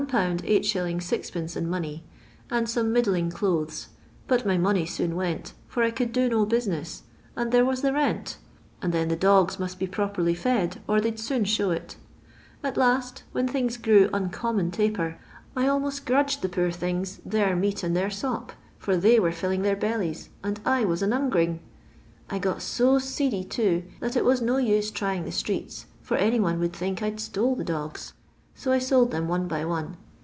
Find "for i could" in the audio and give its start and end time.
5.69-6.11